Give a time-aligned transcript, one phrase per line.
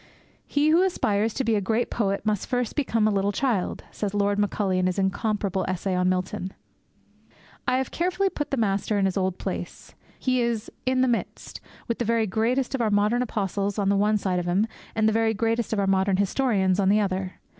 [0.47, 4.15] 'He who aspires to be a great poet must first become a little child!' says
[4.15, 6.53] Lord Macaulay in his incomparable essay on Milton.
[7.67, 9.93] I have carefully put the Master in His old place.
[10.17, 13.95] He is in the midst, with the very greatest of our modern apostles on the
[13.95, 17.35] one side of Him, and the very greatest of our modern historians on the other.